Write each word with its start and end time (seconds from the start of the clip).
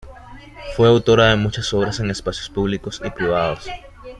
Fue 0.75 0.87
autora 0.87 1.27
de 1.27 1.35
muchas 1.35 1.71
obras 1.75 1.99
en 1.99 2.09
espacios 2.09 2.49
públicos 2.49 2.99
y 3.05 3.11
privados. 3.11 3.69